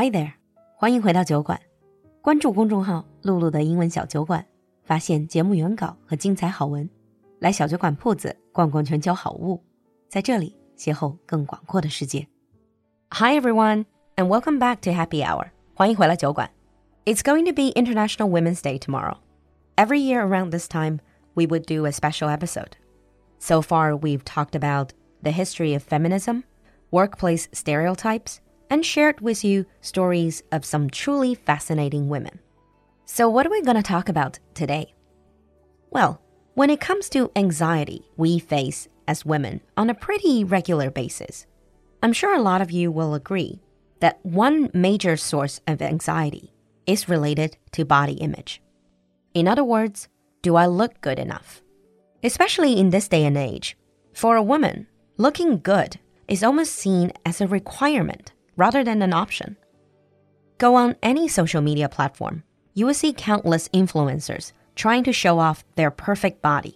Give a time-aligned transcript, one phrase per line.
[0.00, 0.34] Hi there，
[0.76, 1.58] 欢迎回到酒馆，
[2.22, 4.46] 关注公众号“璐璐的英文小酒馆”，
[4.86, 6.88] 发现节目原稿和精彩好文。
[7.40, 9.60] 来小酒馆铺子逛逛全球好物，
[10.08, 12.28] 在这里邂逅更广阔的世界。
[13.10, 15.48] Hi everyone, and welcome back to Happy Hour.
[15.74, 16.48] 欢迎回来酒馆。
[17.04, 19.16] It's going to be International Women's Day tomorrow.
[19.74, 21.00] Every year around this time,
[21.34, 22.74] we would do a special episode.
[23.40, 24.90] So far, we've talked about
[25.24, 26.44] the history of feminism,
[26.92, 28.38] workplace stereotypes
[28.70, 32.38] and shared with you stories of some truly fascinating women.
[33.04, 34.94] So, what are we going to talk about today?
[35.90, 36.20] Well,
[36.54, 41.46] when it comes to anxiety we face as women on a pretty regular basis,
[42.02, 43.60] I'm sure a lot of you will agree
[44.00, 46.52] that one major source of anxiety
[46.86, 48.62] is related to body image.
[49.34, 50.08] In other words,
[50.42, 51.62] do I look good enough?
[52.22, 53.76] Especially in this day and age,
[54.12, 59.55] for a woman, looking good is almost seen as a requirement rather than an option.
[60.57, 65.63] Go on any social media platform, you will see countless influencers trying to show off
[65.75, 66.75] their perfect body,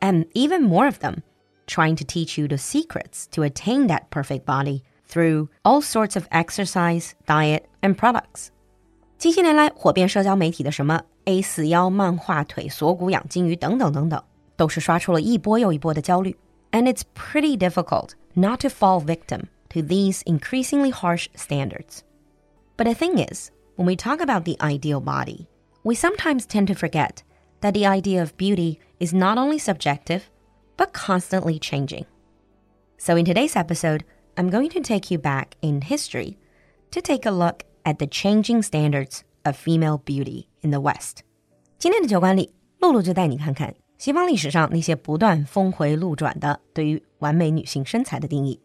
[0.00, 1.22] and even more of them
[1.66, 6.26] trying to teach you the secrets to attain that perfect body through all sorts of
[6.30, 8.48] exercise, diet, and products.
[9.18, 14.22] 近些年来，火遍社交媒体的什么 A 四腰、漫画腿、锁骨养金鱼等等等等，
[14.56, 16.36] 都是刷出了一波又一波的焦虑。
[16.72, 19.44] And it's pretty difficult not to fall victim
[19.75, 22.05] to these increasingly harsh standards.
[22.77, 25.49] But the thing is, when we talk about the ideal body,
[25.83, 27.23] we sometimes tend to forget
[27.59, 30.31] that the idea of beauty is not only subjective,
[30.77, 32.05] but constantly changing.
[32.97, 34.05] So, in today's episode,
[34.37, 36.37] I'm going to take you back in history
[36.91, 41.23] to take a look at the changing standards of female beauty in the West.
[41.77, 48.61] 今天的酒馆里，璐璐就带你看看西方历史上那些不断峰回路转的对于完美女性身材的定义。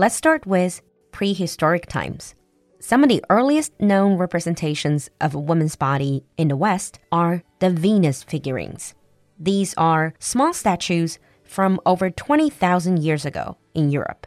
[0.00, 0.80] Let's start with
[1.12, 2.34] prehistoric times.
[2.78, 7.68] Some of the earliest known representations of a woman's body in the West are the
[7.68, 8.94] Venus figurines.
[9.38, 14.26] These are small statues from over 20,000 years ago in Europe.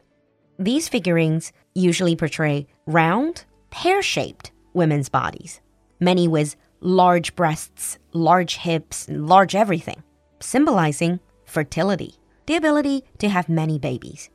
[0.59, 5.59] These figurines usually portray round, pear shaped women's bodies,
[5.99, 10.03] many with large breasts, large hips, and large everything,
[10.39, 12.13] symbolizing fertility,
[12.45, 14.29] the ability to have many babies.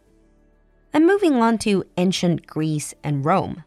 [0.92, 3.64] And moving on to ancient Greece and Rome,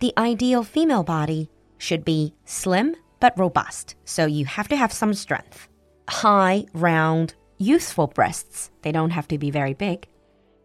[0.00, 5.14] the ideal female body should be slim but robust, so you have to have some
[5.14, 5.68] strength.
[6.08, 10.06] High, round, youthful breasts, they don't have to be very big.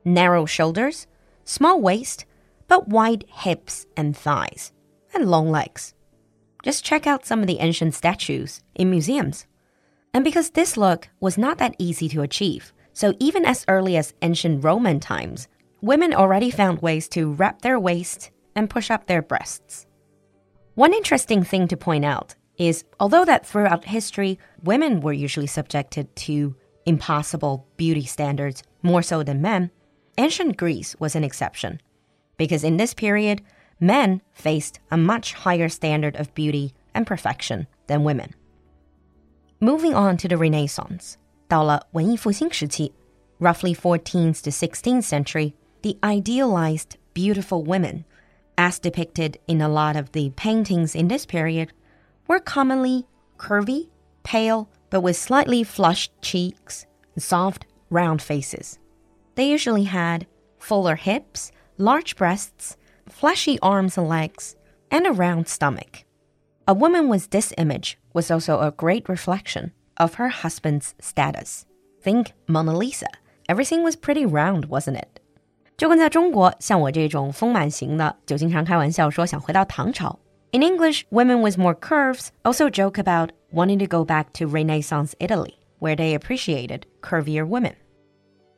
[0.04, 1.08] Narrow shoulders,
[1.46, 2.26] small waist,
[2.68, 4.74] but wide hips and thighs,
[5.14, 5.94] and long legs.
[6.64, 9.46] Just check out some of the ancient statues in museums.
[10.14, 14.14] And because this look was not that easy to achieve, so even as early as
[14.22, 15.48] ancient Roman times,
[15.81, 19.87] women already found ways to wrap their waist and push up their breasts.
[20.75, 26.15] One interesting thing to point out is although that throughout history, women were usually subjected
[26.17, 26.55] to
[26.87, 29.71] impossible beauty standards more so than men,
[30.19, 31.81] ancient Greece was an exception.
[32.37, 33.43] Because in this period,
[33.81, 38.35] men faced a much higher standard of beauty and perfection than women.
[39.61, 41.17] Moving on to the Renaissance,
[41.49, 42.93] 到了文艺复兴时期,
[43.39, 48.06] roughly 14th to 16th century, the idealized beautiful women
[48.60, 51.72] as depicted in a lot of the paintings in this period,
[52.28, 53.08] were commonly
[53.38, 53.88] curvy,
[54.24, 56.86] pale, but with slightly flushed cheeks,
[57.18, 58.78] soft, round faces.
[59.36, 62.76] They usually had fuller hips, large breasts,
[63.08, 64.58] fleshy arms and legs,
[64.92, 66.04] and a round stomach.
[66.68, 71.66] A woman with this image was also a great reflection of her husband's status.
[72.02, 73.08] Think Mona Lisa.
[73.48, 75.19] Everything was pretty round, wasn't it?
[75.79, 80.19] 就跟在中国，像我这种丰满型的，就经常开玩笑说想回到唐朝。
[80.53, 85.55] In English, women with more curves also joke about wanting to go back to Renaissance Italy,
[85.81, 87.75] where they appreciated curvier women.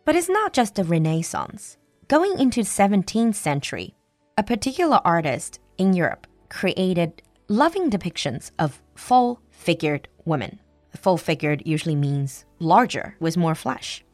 [0.04, 1.76] But it's not just the Renaissance.
[2.08, 3.94] Going into the 17th century,
[4.36, 10.60] a particular artist in Europe created loving depictions of full-figured women.
[10.94, 14.04] Full-figured usually means larger, with more flesh.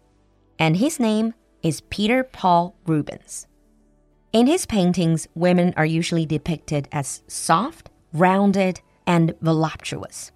[0.58, 1.34] And his name
[1.67, 3.45] is Peter Paul Rubens.
[4.31, 10.31] In his paintings, women are usually depicted as soft, rounded, and voluptuous.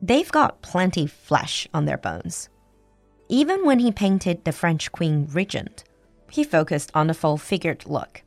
[0.00, 2.48] They've got plenty flesh on their bones.
[3.28, 5.84] Even when he painted the French Queen Regent,
[6.30, 8.22] he focused on the full figured look.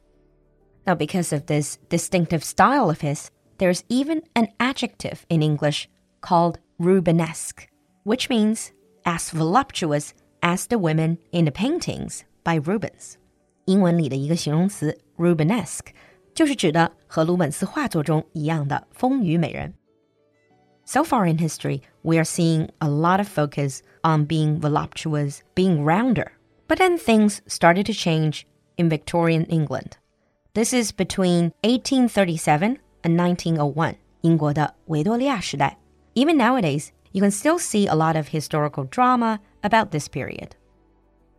[0.86, 5.90] Now, because of this distinctive style of his, there's even an adjective in English
[6.22, 7.66] called Rubenesque,
[8.04, 8.74] which means
[9.06, 10.14] as voluptuous
[10.44, 13.15] as the women in the paintings by Rubens。
[13.67, 15.93] 英文里的一个形容词 Rubenesque
[16.35, 19.75] 就是指的和鲁本斯画作中一样的丰腴美人。
[20.85, 26.29] So far in history, we are seeing a lot of focus on being voluptuous, being rounder.
[26.67, 28.47] But then things started to change
[28.77, 29.99] in Victorian England.
[30.55, 35.77] This is between 1837 and 1901, 英国的维多利亚时代.
[36.15, 40.53] Even nowadays, you can still see a lot of historical drama about this period.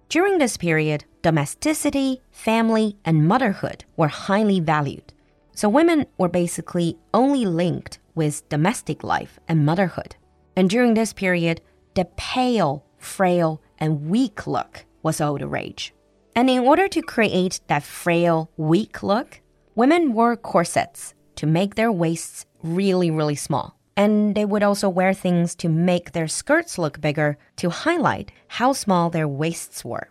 [0.08, 5.12] During this period, domesticity, family, and motherhood were highly valued.
[5.54, 10.16] So women were basically only linked with domestic life and motherhood.
[10.56, 11.60] And during this period,
[11.94, 15.94] the pale, frail, and weak look was all the rage.
[16.36, 19.40] And in order to create that frail, weak look,
[19.74, 23.73] women wore corsets to make their waists really, really small.
[23.96, 28.72] And they would also wear things to make their skirts look bigger to highlight how
[28.72, 30.10] small their waists were.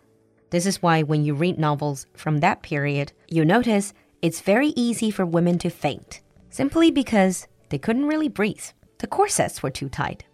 [0.50, 3.92] This is why when you read novels from that period, you notice
[4.22, 8.64] it's very easy for women to faint, simply because they couldn't really breathe.
[8.98, 10.24] The corsets were too tight.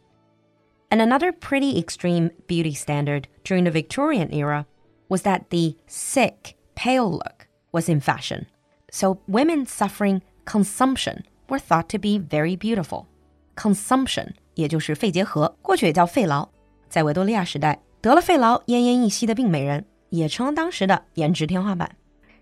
[0.90, 4.66] And another pretty extreme beauty standard during the Victorian era
[5.08, 8.46] was that the sick, pale look was in fashion.
[8.90, 13.08] So women suffering consumption were thought to be very beautiful
[13.59, 16.47] consumption，也就是肺结核，过去也叫肺痨。
[16.89, 21.95] 在维多利亚时代，得了肺痨、奄奄一息的病美人，也成了当时的颜值天花板。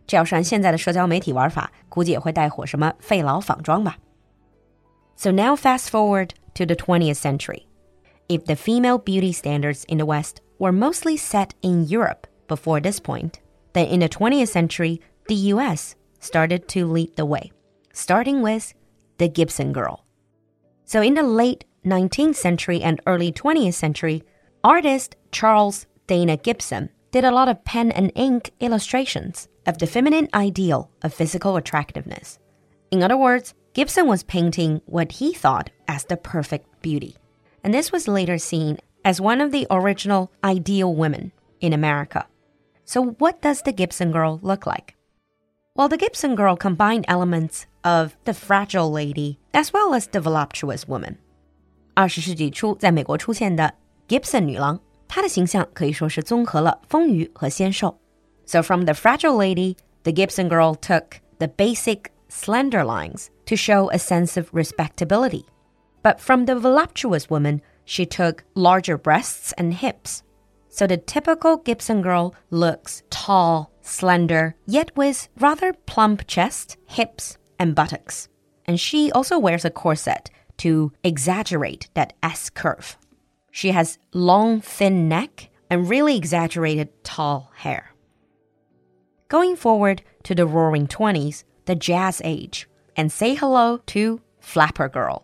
[0.05, 3.97] 这要是按现在的社交媒体玩法，估计也会带火什么肺痨仿妆吧。
[5.15, 7.67] So now fast forward to the 20th century.
[8.27, 12.99] If the female beauty standards in the West were mostly set in Europe before this
[12.99, 13.33] point,
[13.73, 17.51] then in the 20th century, the US started to lead the way,
[17.93, 18.73] starting with
[19.17, 20.03] the Gibson girl.
[20.88, 24.22] So in the late 19th century and early 20th century,
[24.64, 30.30] artist Charles Dana Gibson did a lot of pen and ink illustrations of the feminine
[30.32, 32.38] ideal of physical attractiveness.
[32.90, 37.18] In other words, Gibson was painting what he thought as the perfect beauty.
[37.62, 42.26] And this was later seen as one of the original ideal women in America.
[42.86, 44.94] So, what does the Gibson girl look like?
[45.74, 50.83] Well, the Gibson girl combined elements of the fragile lady as well as the voluptuous
[50.87, 51.15] woman.
[51.93, 53.73] 二十世纪初在美国出现的
[54.07, 57.99] Gibson 女郎，她的形象可以说是综合了丰腴和纤瘦。
[58.45, 63.97] So from the fragile lady, the Gibson girl took the basic slender lines to show a
[63.97, 65.45] sense of respectability.
[66.01, 70.23] But from the voluptuous woman, she took larger breasts and hips.
[70.69, 77.75] So the typical Gibson girl looks tall, slender, yet with rather plump chest, hips, and
[77.75, 78.27] buttocks.
[78.67, 82.97] And she also wears a corset to exaggerate that S curve.
[83.51, 87.93] She has long, thin neck and really exaggerated tall hair.
[89.27, 95.23] Going forward to the roaring 20s, the jazz age, and say hello to Flapper Girl.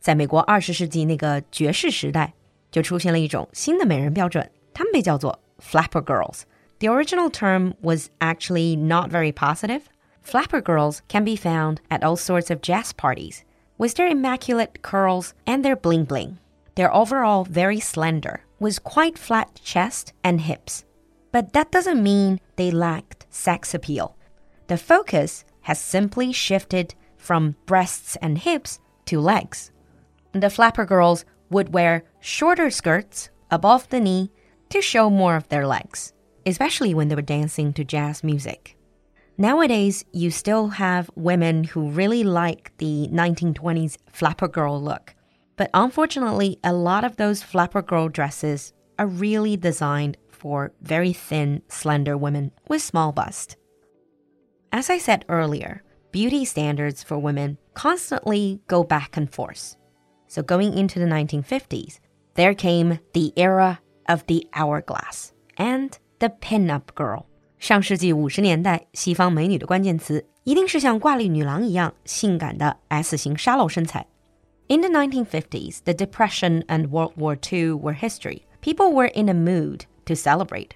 [0.00, 2.34] 在美国二十世纪那个爵士时代，
[2.70, 6.42] 就出现了一种新的美人标准，她们被叫做 Flapper Girls.
[6.80, 9.82] The original term was actually not very positive.
[10.29, 13.43] Flapper girls can be found at all sorts of jazz parties
[13.79, 16.37] with their immaculate curls and their bling bling.
[16.75, 20.85] They're overall very slender, with quite flat chest and hips.
[21.31, 24.15] But that doesn't mean they lacked sex appeal.
[24.67, 29.71] The focus has simply shifted from breasts and hips to legs.
[30.33, 34.29] The flapper girls would wear shorter skirts above the knee
[34.69, 36.13] to show more of their legs,
[36.45, 38.75] especially when they were dancing to jazz music.
[39.41, 45.15] Nowadays, you still have women who really like the 1920s flapper girl look.
[45.55, 51.61] But unfortunately, a lot of those flapper girl dresses are really designed for very thin,
[51.69, 53.55] slender women with small bust.
[54.73, 59.77] As I said earlier, beauty standards for women constantly go back and forth.
[60.27, 62.01] So going into the 1950s,
[62.33, 63.79] there came the era
[64.09, 67.28] of the hourglass and the pin-up girl.
[67.58, 74.06] 上世纪五十年代，西方美女的关键词一定是像挂历女郎一样性感的 S 型沙漏身材。
[74.68, 78.42] In the 1950s, the Depression and World War II were history.
[78.60, 80.70] People were in a mood to celebrate.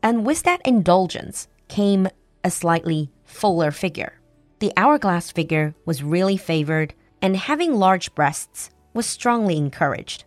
[0.00, 2.08] And with that indulgence came
[2.42, 4.20] a slightly fuller figure.
[4.60, 10.24] The hourglass figure was really favored, and having large breasts was strongly encouraged.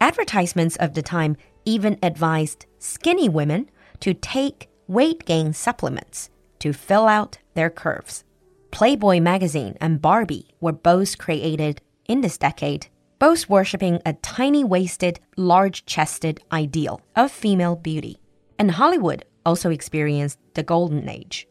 [0.00, 3.68] Advertisements of the time even advised skinny women
[4.00, 8.23] to take weight gain supplements to fill out their curves.
[8.71, 12.87] Playboy magazine and Barbie were both created in this decade,
[13.19, 18.17] both worshipping a tiny waisted, large chested ideal of female beauty.
[18.59, 21.47] And Hollywood also experienced the golden age.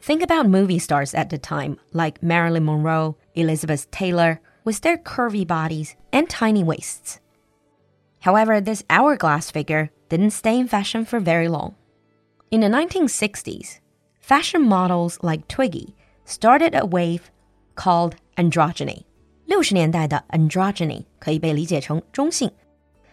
[0.00, 5.46] Think about movie stars at the time, like Marilyn Monroe, Elizabeth Taylor, with their curvy
[5.46, 7.20] bodies and tiny waists.
[8.20, 11.76] However, this hourglass figure didn't stay in fashion for very long.
[12.49, 13.79] In the 1960s,
[14.19, 15.95] fashion models like Twiggy
[16.25, 17.31] started a wave
[17.75, 19.05] called androgyny.
[19.45, 22.51] 六十年代的 androgyny 可以被理解成中性。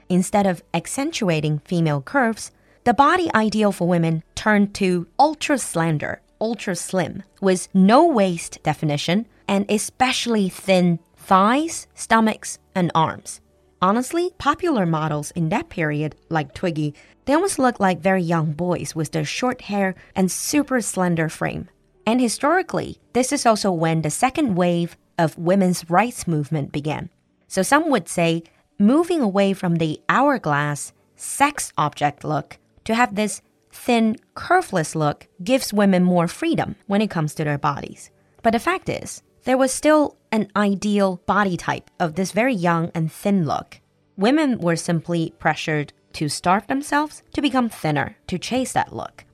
[0.08, 2.48] Instead of accentuating female curves,
[2.84, 9.26] the body ideal for women turned to ultra slender, ultra slim, with no waist definition
[9.46, 13.40] and especially thin thighs, stomachs, and arms.
[13.83, 18.95] Honestly, popular models in that period, like Twiggy, they almost look like very young boys
[18.95, 21.67] with their short hair and super slender frame.
[22.07, 27.09] And historically, this is also when the second wave of women's rights movement began.
[27.49, 28.43] So some would say
[28.79, 35.73] moving away from the hourglass sex object look to have this thin, curveless look gives
[35.73, 38.11] women more freedom when it comes to their bodies.
[38.43, 42.90] But the fact is, there was still an ideal body type of this very young
[42.94, 43.80] and thin look.
[44.16, 49.24] Women were simply pressured to starve themselves to become thinner to chase that look.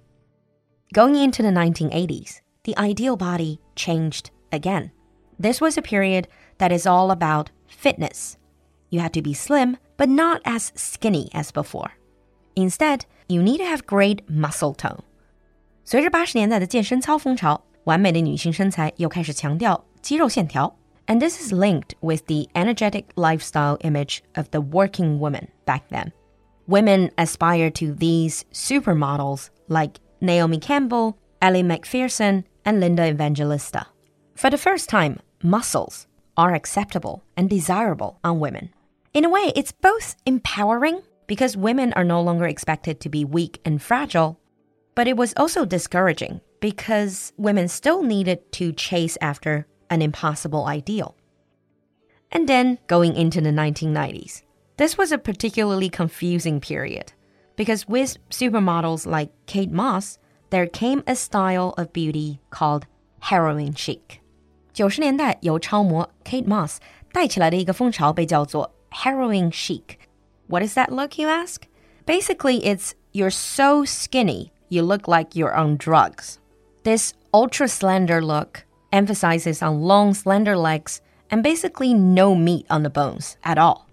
[0.92, 4.90] Going into the 1980s, the ideal body changed again.
[5.38, 8.36] This was a period that is all about fitness.
[8.90, 11.92] You had to be slim, but not as skinny as before.
[12.54, 15.00] Instead, you need to have great muscle tone.
[15.84, 20.76] 随着八十年代的健身操风潮，完美的女性身材又开始强调肌肉线条。
[21.09, 26.13] And this is linked with the energetic lifestyle image of the working woman back then.
[26.67, 33.87] Women aspire to these supermodels like Naomi Campbell, Ellie Macpherson, and Linda Evangelista.
[34.35, 36.05] For the first time, muscles
[36.37, 38.69] are acceptable and desirable on women.
[39.11, 43.59] In a way, it's both empowering because women are no longer expected to be weak
[43.65, 44.39] and fragile.
[44.93, 51.14] But it was also discouraging because women still needed to chase after an impossible ideal.
[52.32, 54.42] And then going into the 1990s,
[54.76, 57.12] this was a particularly confusing period
[57.56, 60.18] because with supermodels like Kate Moss,
[60.50, 62.86] there came a style of beauty called
[63.20, 64.20] heroin chic.
[64.72, 66.78] 九十年代由超模 Kate Moss
[67.12, 71.62] 带起来的一个风潮被叫做 heroin chic，what is that look, you ask?
[72.06, 76.38] Basically, it's you're so skinny, you look like you're on drugs.
[76.82, 82.89] This ultra slender look emphasizes on long, slender legs and basically no meat on the
[82.89, 83.87] bones at all.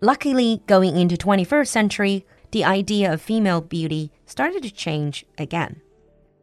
[0.00, 5.80] Luckily, going into 21st century, the idea of female beauty started to change again,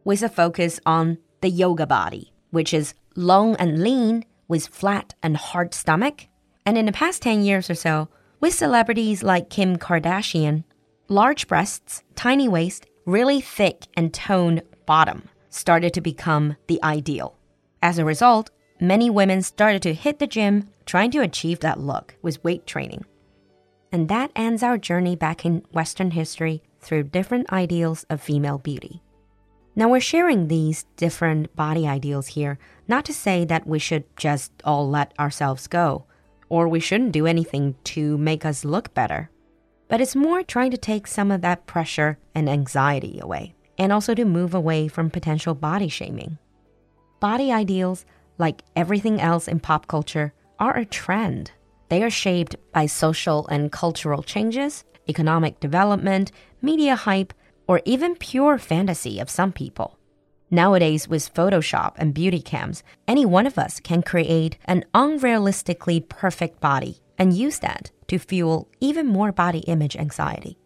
[0.04, 5.36] with a focus on the yoga body, which is long and lean with flat and
[5.36, 6.26] hard stomach.
[6.64, 8.08] And in the past 10 years or so,
[8.40, 10.64] with celebrities like Kim Kardashian,
[11.08, 17.37] large breasts, tiny waist, really thick and toned bottom started to become the ideal.
[17.82, 22.16] As a result, many women started to hit the gym trying to achieve that look
[22.22, 23.04] with weight training.
[23.92, 29.02] And that ends our journey back in Western history through different ideals of female beauty.
[29.74, 32.58] Now, we're sharing these different body ideals here,
[32.88, 36.04] not to say that we should just all let ourselves go
[36.48, 39.30] or we shouldn't do anything to make us look better.
[39.88, 44.14] But it's more trying to take some of that pressure and anxiety away, and also
[44.14, 46.38] to move away from potential body shaming.
[47.20, 48.04] Body ideals,
[48.38, 51.50] like everything else in pop culture, are a trend.
[51.88, 56.30] They are shaped by social and cultural changes, economic development,
[56.62, 57.32] media hype,
[57.66, 59.98] or even pure fantasy of some people.
[60.50, 66.60] Nowadays, with Photoshop and beauty cams, any one of us can create an unrealistically perfect
[66.60, 70.56] body and use that to fuel even more body image anxiety.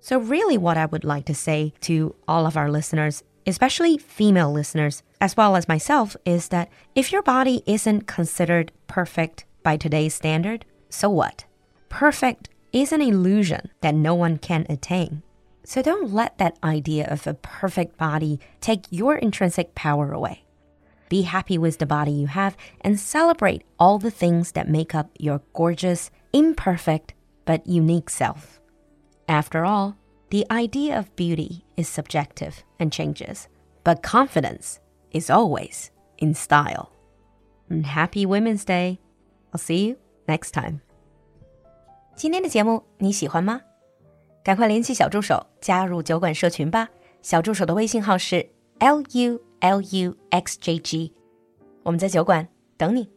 [0.00, 4.50] So, really, what I would like to say to all of our listeners, especially female
[4.50, 10.14] listeners, as well as myself, is that if your body isn't considered perfect by today's
[10.14, 11.44] standard, so what?
[11.88, 15.22] Perfect is an illusion that no one can attain.
[15.64, 20.44] So don't let that idea of a perfect body take your intrinsic power away.
[21.08, 25.10] Be happy with the body you have and celebrate all the things that make up
[25.18, 28.60] your gorgeous, imperfect, but unique self.
[29.28, 29.96] After all,
[30.30, 33.48] the idea of beauty is subjective and changes,
[33.84, 34.80] but confidence
[35.11, 36.89] is always in style.
[37.69, 38.99] And happy Women's Day.
[39.51, 40.79] I'll see you next time.
[42.15, 43.61] 今天的节目你喜欢吗？
[44.43, 46.89] 赶快联系小助手加入酒馆社群吧！
[47.21, 51.13] 小助手的微信号是 l u l u x j g，
[51.83, 53.09] 我们在酒馆等你。